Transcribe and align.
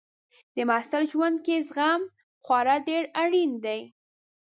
د 0.55 0.57
محصل 0.69 1.03
ژوند 1.11 1.37
کې 1.45 1.55
زغم 1.67 2.01
خورا 2.43 2.75
ډېر 2.87 3.03
اړین 3.21 3.51
دی. 3.65 3.79